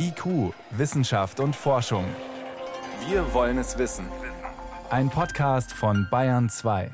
[0.00, 2.04] IQ, Wissenschaft und Forschung.
[3.08, 4.06] Wir wollen es wissen.
[4.90, 6.92] Ein Podcast von Bayern 2.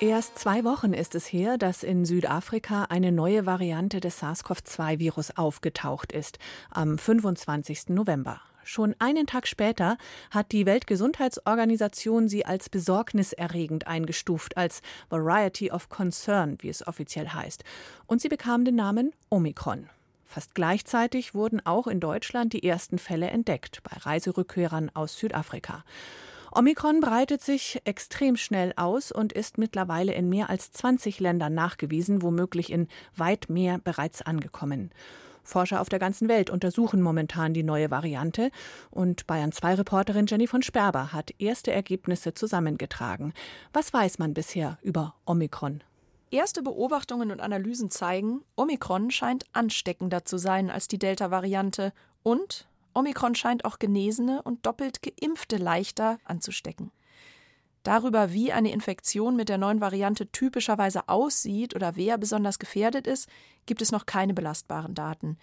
[0.00, 6.10] Erst zwei Wochen ist es her, dass in Südafrika eine neue Variante des SARS-CoV-2-Virus aufgetaucht
[6.10, 6.38] ist,
[6.68, 7.90] am 25.
[7.90, 8.40] November.
[8.64, 9.98] Schon einen Tag später
[10.32, 17.62] hat die Weltgesundheitsorganisation sie als besorgniserregend eingestuft, als Variety of Concern, wie es offiziell heißt.
[18.06, 19.88] Und sie bekam den Namen Omikron.
[20.34, 25.84] Fast gleichzeitig wurden auch in Deutschland die ersten Fälle entdeckt bei Reiserückkehrern aus Südafrika.
[26.50, 32.20] Omikron breitet sich extrem schnell aus und ist mittlerweile in mehr als 20 Ländern nachgewiesen,
[32.20, 34.90] womöglich in weit mehr bereits angekommen.
[35.44, 38.50] Forscher auf der ganzen Welt untersuchen momentan die neue Variante
[38.90, 43.34] und Bayern 2 Reporterin Jenny von Sperber hat erste Ergebnisse zusammengetragen.
[43.72, 45.84] Was weiß man bisher über Omikron?
[46.34, 51.92] Erste Beobachtungen und Analysen zeigen, Omikron scheint ansteckender zu sein als die Delta-Variante
[52.24, 56.90] und Omikron scheint auch Genesene und doppelt Geimpfte leichter anzustecken.
[57.84, 63.28] Darüber, wie eine Infektion mit der neuen Variante typischerweise aussieht oder wer besonders gefährdet ist,
[63.66, 65.38] gibt es noch keine belastbaren Daten.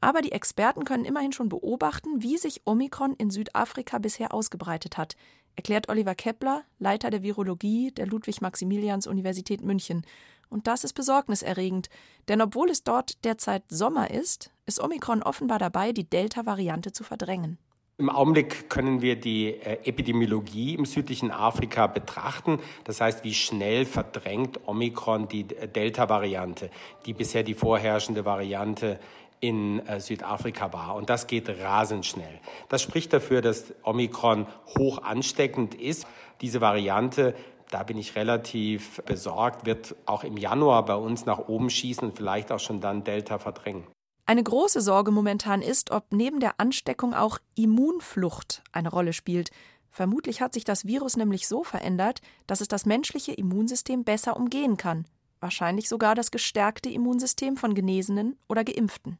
[0.00, 5.16] Aber die Experten können immerhin schon beobachten, wie sich Omikron in Südafrika bisher ausgebreitet hat,
[5.56, 10.06] erklärt Oliver Kepler, Leiter der Virologie der Ludwig-Maximilians-Universität München.
[10.48, 11.88] Und das ist besorgniserregend,
[12.28, 17.58] denn obwohl es dort derzeit Sommer ist, ist Omikron offenbar dabei, die Delta-Variante zu verdrängen.
[17.98, 22.60] Im Augenblick können wir die äh, Epidemiologie im südlichen Afrika betrachten.
[22.84, 26.68] Das heißt, wie schnell verdrängt Omikron die äh, Delta-Variante,
[27.06, 29.00] die bisher die vorherrschende Variante
[29.40, 30.94] in äh, Südafrika war.
[30.94, 32.40] Und das geht rasend schnell.
[32.68, 34.46] Das spricht dafür, dass Omikron
[34.78, 36.06] hoch ansteckend ist.
[36.40, 37.34] Diese Variante
[37.70, 42.16] da bin ich relativ besorgt, wird auch im Januar bei uns nach oben schießen und
[42.16, 43.84] vielleicht auch schon dann Delta verdrängen.
[44.24, 49.50] Eine große Sorge momentan ist, ob neben der Ansteckung auch Immunflucht eine Rolle spielt.
[49.90, 54.76] Vermutlich hat sich das Virus nämlich so verändert, dass es das menschliche Immunsystem besser umgehen
[54.76, 55.06] kann.
[55.40, 59.18] Wahrscheinlich sogar das gestärkte Immunsystem von Genesenen oder Geimpften.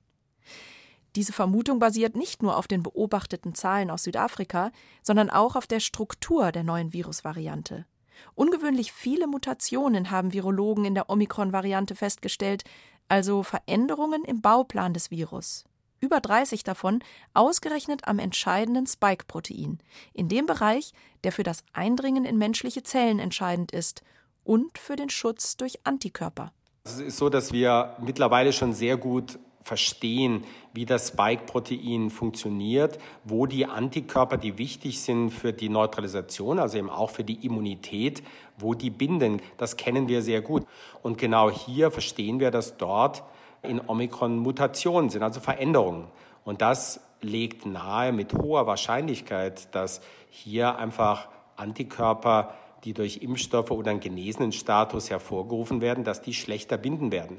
[1.16, 4.70] Diese Vermutung basiert nicht nur auf den beobachteten Zahlen aus Südafrika,
[5.02, 7.86] sondern auch auf der Struktur der neuen Virusvariante.
[8.34, 12.64] Ungewöhnlich viele Mutationen haben Virologen in der Omikron-Variante festgestellt,
[13.08, 15.64] also Veränderungen im Bauplan des Virus.
[16.00, 17.02] Über 30 davon
[17.32, 19.78] ausgerechnet am entscheidenden Spike-Protein,
[20.12, 20.92] in dem Bereich,
[21.24, 24.02] der für das Eindringen in menschliche Zellen entscheidend ist
[24.44, 26.52] und für den Schutz durch Antikörper.
[26.84, 30.44] Es ist so, dass wir mittlerweile schon sehr gut verstehen,
[30.74, 36.88] wie das Spike-Protein funktioniert, wo die Antikörper, die wichtig sind für die Neutralisation, also eben
[36.88, 38.22] auch für die Immunität,
[38.56, 39.42] wo die binden.
[39.56, 40.64] Das kennen wir sehr gut.
[41.02, 43.24] Und genau hier verstehen wir, dass dort
[43.62, 46.04] in Omikron Mutationen sind, also Veränderungen.
[46.44, 50.00] Und das legt nahe mit hoher Wahrscheinlichkeit, dass
[50.30, 52.54] hier einfach Antikörper,
[52.84, 57.38] die durch Impfstoffe oder einen genesenen Status hervorgerufen werden, dass die schlechter binden werden.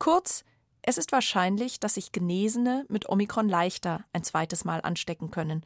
[0.00, 0.44] Kurz,
[0.88, 5.62] es ist wahrscheinlich, dass sich Genesene mit Omikron leichter ein zweites Mal anstecken können.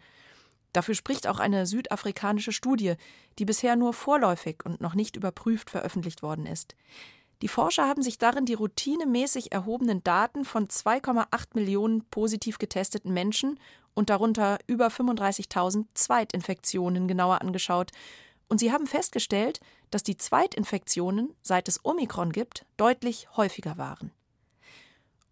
[0.73, 2.95] Dafür spricht auch eine südafrikanische Studie,
[3.39, 6.75] die bisher nur vorläufig und noch nicht überprüft veröffentlicht worden ist.
[7.41, 13.61] Die Forscher haben sich darin die routinemäßig erhobenen Daten von 2,8 Millionen positiv getesteten Menschen
[13.95, 17.93] und darunter über 35.000 Zweitinfektionen genauer angeschaut.
[18.49, 19.61] Und sie haben festgestellt,
[19.93, 24.11] dass die Zweitinfektionen, seit es Omikron gibt, deutlich häufiger waren.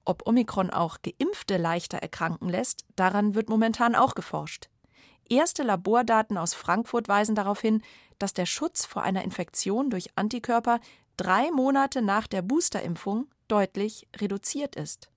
[0.05, 4.69] Ob Omikron auch Geimpfte leichter erkranken lässt, daran wird momentan auch geforscht.
[5.29, 7.83] Erste Labordaten aus Frankfurt weisen darauf hin,
[8.19, 10.81] dass der Schutz vor einer Infektion durch Antikörper
[11.17, 15.11] drei Monate nach der Boosterimpfung deutlich reduziert ist.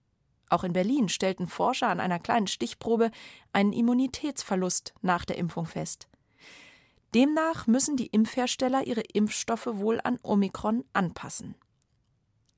[0.50, 3.10] Auch in Berlin stellten Forscher an einer kleinen Stichprobe
[3.54, 6.08] einen Immunitätsverlust nach der Impfung fest.
[7.16, 11.56] Demnach müssen die Impfhersteller ihre Impfstoffe wohl an Omikron anpassen.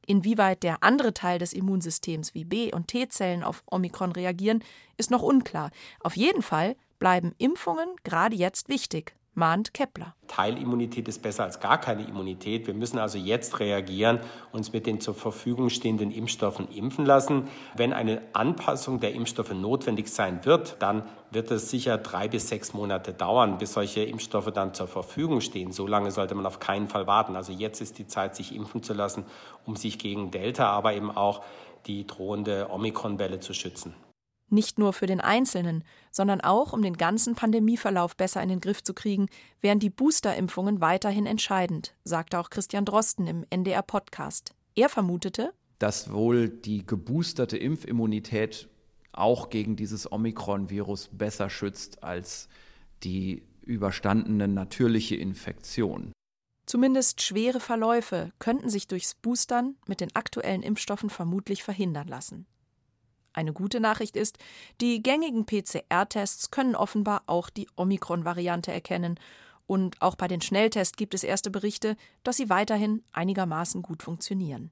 [0.06, 4.64] Inwieweit der andere Teil des Immunsystems wie B- und T-Zellen auf Omikron reagieren,
[4.98, 5.72] ist noch unklar.
[6.00, 10.16] Auf jeden Fall bleiben Impfungen gerade jetzt wichtig mahnt Kepler.
[10.28, 12.68] Teilimmunität ist besser als gar keine Immunität.
[12.68, 14.20] Wir müssen also jetzt reagieren,
[14.52, 17.48] uns mit den zur Verfügung stehenden Impfstoffen impfen lassen.
[17.76, 22.74] Wenn eine Anpassung der Impfstoffe notwendig sein wird, dann wird es sicher drei bis sechs
[22.74, 25.72] Monate dauern, bis solche Impfstoffe dann zur Verfügung stehen.
[25.72, 27.36] So lange sollte man auf keinen Fall warten.
[27.36, 29.26] Also jetzt ist die Zeit, sich impfen zu lassen,
[29.66, 31.44] um sich gegen Delta, aber eben auch
[31.86, 33.94] die drohende Omikron-Welle zu schützen.
[34.50, 38.84] Nicht nur für den Einzelnen, sondern auch, um den ganzen Pandemieverlauf besser in den Griff
[38.84, 39.28] zu kriegen,
[39.60, 44.54] wären die Boosterimpfungen weiterhin entscheidend, sagte auch Christian Drosten im NDR-Podcast.
[44.76, 48.70] Er vermutete, dass wohl die geboosterte Impfimmunität
[49.12, 52.48] auch gegen dieses Omikron-Virus besser schützt als
[53.04, 56.12] die überstandene natürliche Infektion.
[56.66, 62.48] Zumindest schwere Verläufe könnten sich durchs Boostern mit den aktuellen Impfstoffen vermutlich verhindern lassen.
[63.36, 64.38] Eine gute Nachricht ist,
[64.80, 69.20] die gängigen PCR-Tests können offenbar auch die Omikron-Variante erkennen.
[69.68, 74.72] Und auch bei den Schnelltests gibt es erste Berichte, dass sie weiterhin einigermaßen gut funktionieren.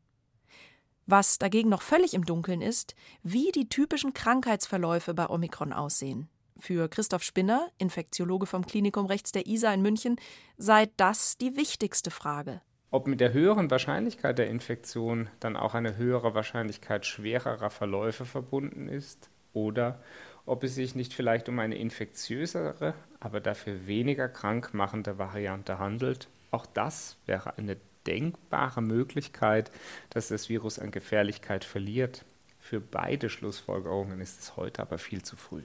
[1.05, 6.29] Was dagegen noch völlig im Dunkeln ist, wie die typischen Krankheitsverläufe bei Omikron aussehen.
[6.57, 10.15] Für Christoph Spinner, Infektiologe vom Klinikum rechts der ISA in München,
[10.57, 12.61] sei das die wichtigste Frage.
[12.93, 18.87] Ob mit der höheren Wahrscheinlichkeit der Infektion dann auch eine höhere Wahrscheinlichkeit schwererer Verläufe verbunden
[18.87, 19.99] ist oder
[20.45, 26.27] ob es sich nicht vielleicht um eine infektiösere, aber dafür weniger krank machende Variante handelt,
[26.51, 29.71] auch das wäre eine denkbare Möglichkeit,
[30.11, 32.23] dass das Virus an Gefährlichkeit verliert.
[32.59, 35.63] Für beide Schlussfolgerungen ist es heute aber viel zu früh.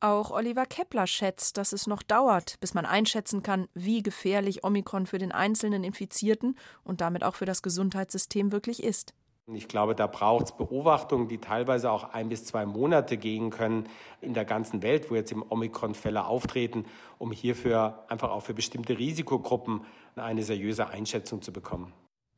[0.00, 5.06] Auch Oliver Kepler schätzt, dass es noch dauert, bis man einschätzen kann, wie gefährlich Omikron
[5.06, 9.14] für den einzelnen Infizierten und damit auch für das Gesundheitssystem wirklich ist.
[9.54, 13.88] Ich glaube, da braucht es Beobachtungen, die teilweise auch ein bis zwei Monate gehen können
[14.20, 16.84] in der ganzen Welt, wo jetzt im Omikron-Fälle auftreten,
[17.18, 19.82] um hierfür einfach auch für bestimmte Risikogruppen
[20.16, 21.92] eine seriöse Einschätzung zu bekommen.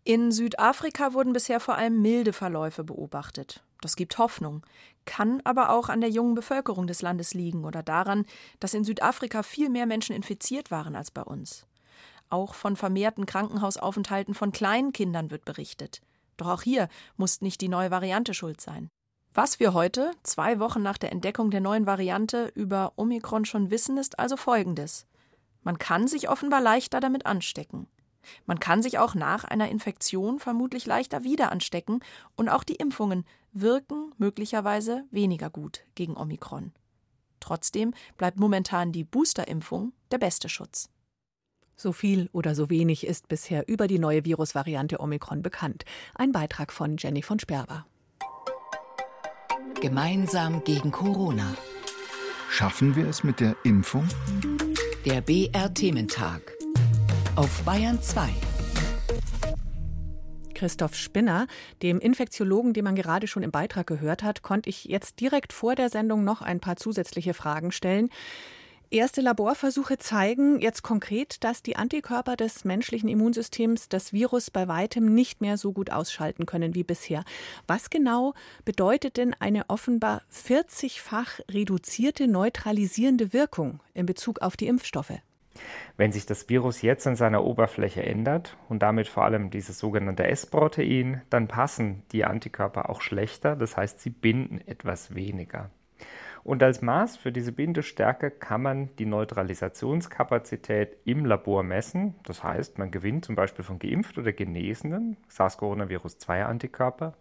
[0.08, 3.62] In Südafrika wurden bisher vor allem milde Verläufe beobachtet.
[3.82, 4.64] Das gibt Hoffnung,
[5.04, 8.24] kann aber auch an der jungen Bevölkerung des Landes liegen oder daran,
[8.58, 11.66] dass in Südafrika viel mehr Menschen infiziert waren als bei uns.
[12.30, 16.00] Auch von vermehrten Krankenhausaufenthalten von kleinen Kindern wird berichtet.
[16.38, 16.88] Doch auch hier
[17.18, 18.88] muss nicht die neue Variante schuld sein.
[19.34, 23.98] Was wir heute, zwei Wochen nach der Entdeckung der neuen Variante, über Omikron schon wissen,
[23.98, 25.06] ist also Folgendes.
[25.64, 27.88] Man kann sich offenbar leichter damit anstecken.
[28.46, 32.00] Man kann sich auch nach einer Infektion vermutlich leichter wieder anstecken
[32.36, 36.72] und auch die Impfungen wirken möglicherweise weniger gut gegen Omikron.
[37.40, 40.90] Trotzdem bleibt momentan die Boosterimpfung der beste Schutz.
[41.76, 45.84] So viel oder so wenig ist bisher über die neue Virusvariante Omikron bekannt.
[46.14, 47.86] Ein Beitrag von Jenny von Sperber.
[49.80, 51.54] Gemeinsam gegen Corona.
[52.50, 54.08] Schaffen wir es mit der Impfung?
[55.04, 56.57] Der BR-Thementag.
[57.38, 58.30] Auf Bayern 2.
[60.56, 61.46] Christoph Spinner,
[61.84, 65.76] dem Infektiologen, den man gerade schon im Beitrag gehört hat, konnte ich jetzt direkt vor
[65.76, 68.08] der Sendung noch ein paar zusätzliche Fragen stellen.
[68.90, 75.14] Erste Laborversuche zeigen jetzt konkret, dass die Antikörper des menschlichen Immunsystems das Virus bei weitem
[75.14, 77.22] nicht mehr so gut ausschalten können wie bisher.
[77.68, 85.20] Was genau bedeutet denn eine offenbar 40-fach reduzierte neutralisierende Wirkung in Bezug auf die Impfstoffe?
[85.96, 90.26] Wenn sich das Virus jetzt an seiner Oberfläche ändert und damit vor allem dieses sogenannte
[90.26, 95.70] S-Protein, dann passen die Antikörper auch schlechter, das heißt, sie binden etwas weniger.
[96.48, 102.14] Und als Maß für diese Bindestärke kann man die Neutralisationskapazität im Labor messen.
[102.22, 107.12] Das heißt, man gewinnt zum Beispiel von geimpft oder genesenen SARS-CoV-2-Antikörper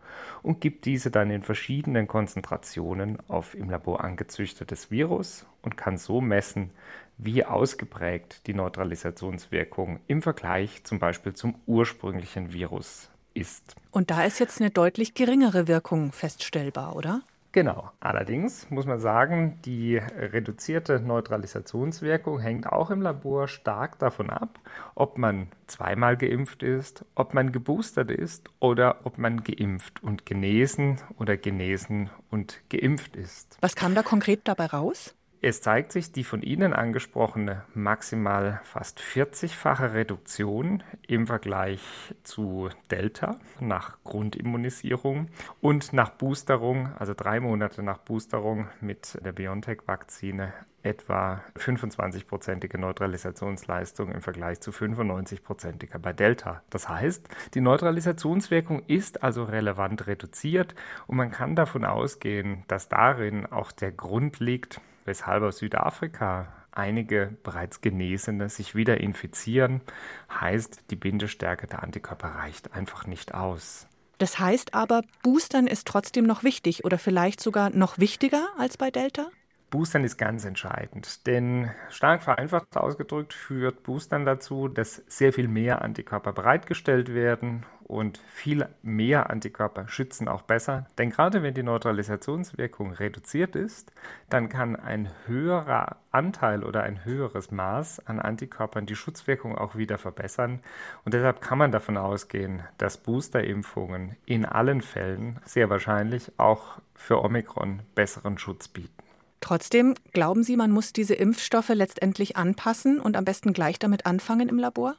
[0.44, 6.22] und gibt diese dann in verschiedenen Konzentrationen auf im Labor angezüchtetes Virus und kann so
[6.22, 6.72] messen,
[7.18, 13.76] wie ausgeprägt die Neutralisationswirkung im Vergleich zum Beispiel zum ursprünglichen Virus ist.
[13.92, 17.24] Und da ist jetzt eine deutlich geringere Wirkung feststellbar, oder?
[17.58, 17.90] Genau.
[18.02, 24.60] Allerdings muss man sagen, die reduzierte Neutralisationswirkung hängt auch im Labor stark davon ab,
[24.94, 31.02] ob man zweimal geimpft ist, ob man geboostert ist oder ob man geimpft und genesen
[31.18, 33.58] oder genesen und geimpft ist.
[33.60, 35.16] Was kam da konkret dabei raus?
[35.40, 41.82] Es zeigt sich die von Ihnen angesprochene maximal fast 40-fache Reduktion im Vergleich
[42.24, 45.28] zu Delta nach Grundimmunisierung
[45.62, 54.22] und nach Boosterung, also drei Monate nach Boosterung mit der BioNTech-Vakzine, etwa 25-prozentige Neutralisationsleistung im
[54.22, 56.64] Vergleich zu 95-prozentiger bei Delta.
[56.72, 60.74] Das heißt, die Neutralisationswirkung ist also relevant reduziert
[61.06, 67.36] und man kann davon ausgehen, dass darin auch der Grund liegt, weshalb aus Südafrika einige
[67.44, 69.82] bereits Genesene sich wieder infizieren,
[70.30, 73.88] heißt, die Bindestärke der Antikörper reicht einfach nicht aus.
[74.20, 78.92] Das heißt aber, Boostern ist trotzdem noch wichtig oder vielleicht sogar noch wichtiger als bei
[78.92, 79.28] Delta?
[79.70, 85.82] Boostern ist ganz entscheidend, denn stark vereinfacht ausgedrückt führt Boostern dazu, dass sehr viel mehr
[85.82, 90.86] Antikörper bereitgestellt werden und viel mehr Antikörper schützen auch besser.
[90.98, 93.94] Denn gerade wenn die Neutralisationswirkung reduziert ist,
[94.30, 99.98] dann kann ein höherer Anteil oder ein höheres Maß an Antikörpern die Schutzwirkung auch wieder
[99.98, 100.60] verbessern.
[101.06, 107.24] Und deshalb kann man davon ausgehen, dass Boosterimpfungen in allen Fällen sehr wahrscheinlich auch für
[107.24, 109.07] Omikron besseren Schutz bieten.
[109.42, 114.50] Trotzdem glauben Sie, man muss diese Impfstoffe letztendlich anpassen und am besten gleich damit anfangen
[114.50, 114.96] im Labor?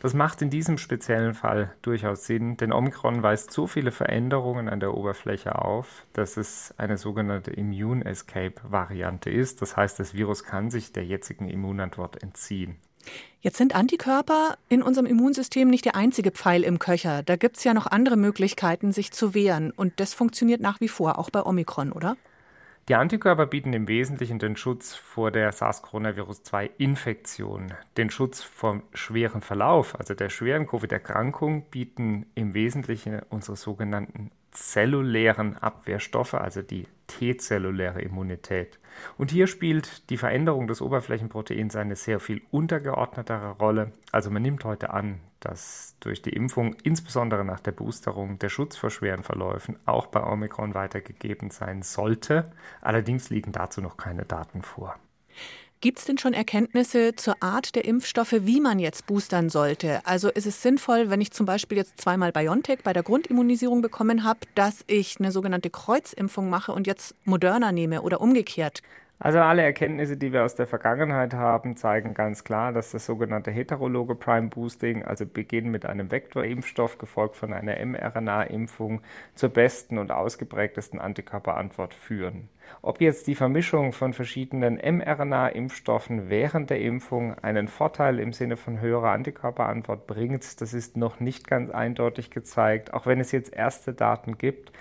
[0.00, 4.80] Das macht in diesem speziellen Fall durchaus Sinn, denn Omikron weist so viele Veränderungen an
[4.80, 9.62] der Oberfläche auf, dass es eine sogenannte Immune Escape Variante ist.
[9.62, 12.76] Das heißt, das Virus kann sich der jetzigen Immunantwort entziehen.
[13.40, 17.22] Jetzt sind Antikörper in unserem Immunsystem nicht der einzige Pfeil im Köcher.
[17.22, 19.70] Da gibt es ja noch andere Möglichkeiten, sich zu wehren.
[19.70, 22.16] Und das funktioniert nach wie vor, auch bei Omikron, oder?
[22.90, 27.72] Die Antikörper bieten im Wesentlichen den Schutz vor der SARS-CoV-2-Infektion.
[27.96, 35.56] Den Schutz vom schweren Verlauf, also der schweren Covid-Erkrankung, bieten im Wesentlichen unsere sogenannten zellulären
[35.56, 36.86] Abwehrstoffe, also die
[37.18, 38.78] T-zelluläre Immunität.
[39.16, 43.92] Und hier spielt die Veränderung des Oberflächenproteins eine sehr viel untergeordnetere Rolle.
[44.10, 48.76] Also man nimmt heute an, dass durch die Impfung, insbesondere nach der Boosterung, der Schutz
[48.76, 52.50] vor schweren Verläufen auch bei Omikron weitergegeben sein sollte.
[52.80, 54.96] Allerdings liegen dazu noch keine Daten vor.
[55.84, 60.00] Gibt es denn schon Erkenntnisse zur Art der Impfstoffe, wie man jetzt boostern sollte?
[60.06, 64.24] Also ist es sinnvoll, wenn ich zum Beispiel jetzt zweimal BioNTech bei der Grundimmunisierung bekommen
[64.24, 68.80] habe, dass ich eine sogenannte Kreuzimpfung mache und jetzt Moderna nehme oder umgekehrt?
[69.20, 73.52] Also alle Erkenntnisse, die wir aus der Vergangenheit haben, zeigen ganz klar, dass das sogenannte
[73.52, 79.02] heterologe Prime Boosting, also Beginn mit einem Vektorimpfstoff gefolgt von einer mRNA-Impfung,
[79.34, 82.48] zur besten und ausgeprägtesten Antikörperantwort führen.
[82.82, 88.80] Ob jetzt die Vermischung von verschiedenen mRNA-Impfstoffen während der Impfung einen Vorteil im Sinne von
[88.80, 93.94] höherer Antikörperantwort bringt, das ist noch nicht ganz eindeutig gezeigt, auch wenn es jetzt erste
[93.94, 94.72] Daten gibt.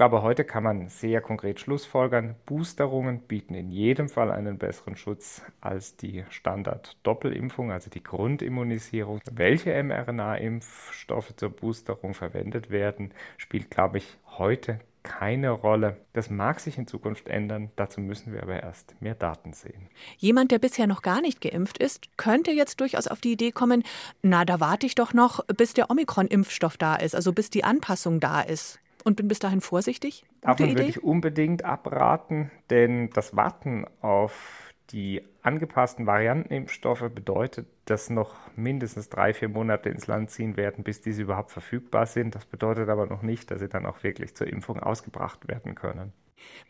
[0.00, 5.42] Glaube, heute kann man sehr konkret schlussfolgern, Boosterungen bieten in jedem Fall einen besseren Schutz
[5.60, 9.20] als die Standard-Doppelimpfung, also die Grundimmunisierung.
[9.30, 15.98] Welche mRNA-Impfstoffe zur Boosterung verwendet werden, spielt, glaube ich, heute keine Rolle.
[16.14, 19.90] Das mag sich in Zukunft ändern, dazu müssen wir aber erst mehr Daten sehen.
[20.16, 23.82] Jemand, der bisher noch gar nicht geimpft ist, könnte jetzt durchaus auf die Idee kommen,
[24.22, 28.18] na, da warte ich doch noch, bis der Omikron-Impfstoff da ist, also bis die Anpassung
[28.18, 30.24] da ist und bin bis dahin vorsichtig?
[30.40, 38.34] Davon würde ich unbedingt abraten, denn das Warten auf die angepassten Variantenimpfstoffe bedeutet, dass noch
[38.56, 42.34] mindestens drei, vier Monate ins Land ziehen werden, bis diese überhaupt verfügbar sind.
[42.34, 46.12] Das bedeutet aber noch nicht, dass sie dann auch wirklich zur Impfung ausgebracht werden können.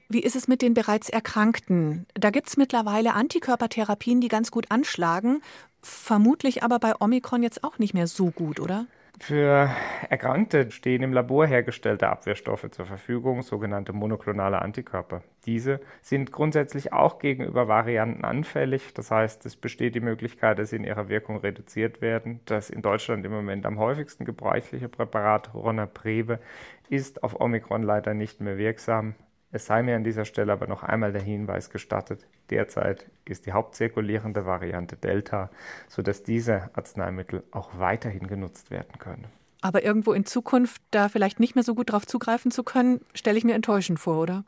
[0.08, 2.06] Wie ist es mit den bereits Erkrankten?
[2.14, 5.42] Da gibt es mittlerweile Antikörpertherapien, die ganz gut anschlagen,
[5.82, 8.86] vermutlich aber bei Omikron jetzt auch nicht mehr so gut, oder?
[9.22, 9.70] Für
[10.08, 15.22] Erkrankte stehen im Labor hergestellte Abwehrstoffe zur Verfügung, sogenannte monoklonale Antikörper.
[15.44, 18.94] Diese sind grundsätzlich auch gegenüber Varianten anfällig.
[18.94, 22.40] Das heißt, es besteht die Möglichkeit, dass sie in ihrer Wirkung reduziert werden.
[22.46, 26.40] Das in Deutschland im Moment am häufigsten gebräuchliche Präparat Ronapreve
[26.88, 29.14] ist auf Omikron leider nicht mehr wirksam.
[29.52, 33.52] Es sei mir an dieser Stelle aber noch einmal der Hinweis gestattet, derzeit ist die
[33.52, 35.50] hauptzirkulierende Variante Delta,
[35.88, 39.26] sodass diese Arzneimittel auch weiterhin genutzt werden können.
[39.60, 43.38] Aber irgendwo in Zukunft da vielleicht nicht mehr so gut darauf zugreifen zu können, stelle
[43.38, 44.44] ich mir enttäuschend vor, oder?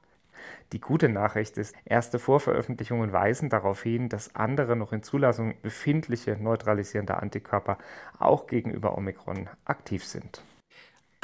[0.72, 6.36] Die gute Nachricht ist, erste Vorveröffentlichungen weisen darauf hin, dass andere noch in Zulassung befindliche
[6.40, 7.76] neutralisierende Antikörper
[8.18, 10.42] auch gegenüber Omikron aktiv sind.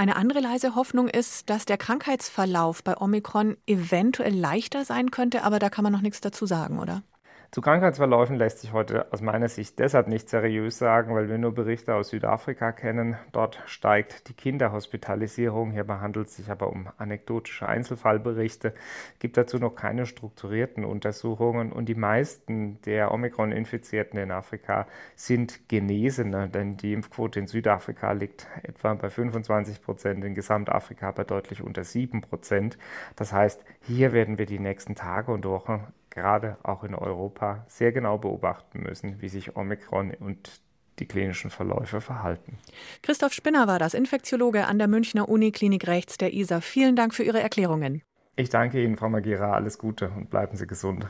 [0.00, 5.58] Eine andere leise Hoffnung ist, dass der Krankheitsverlauf bei Omikron eventuell leichter sein könnte, aber
[5.58, 7.02] da kann man noch nichts dazu sagen, oder?
[7.50, 11.54] Zu Krankheitsverläufen lässt sich heute aus meiner Sicht deshalb nicht seriös sagen, weil wir nur
[11.54, 13.16] Berichte aus Südafrika kennen.
[13.32, 15.70] Dort steigt die Kinderhospitalisierung.
[15.70, 18.74] Hierbei handelt es sich aber um anekdotische Einzelfallberichte.
[19.18, 24.86] Gibt dazu noch keine strukturierten Untersuchungen und die meisten der Omikron-Infizierten in Afrika
[25.16, 31.24] sind Genesene, denn die Impfquote in Südafrika liegt etwa bei 25 Prozent, in Gesamtafrika bei
[31.24, 32.76] deutlich unter 7 Prozent.
[33.16, 37.92] Das heißt, hier werden wir die nächsten Tage und Wochen gerade auch in Europa sehr
[37.92, 40.60] genau beobachten müssen, wie sich Omikron und
[40.98, 42.58] die klinischen Verläufe verhalten.
[43.02, 46.60] Christoph Spinner war das, Infektiologe an der Münchner Uniklinik Rechts der ISA.
[46.60, 48.02] Vielen Dank für Ihre Erklärungen.
[48.36, 49.52] Ich danke Ihnen, Frau Magira.
[49.52, 51.08] Alles Gute und bleiben Sie gesund.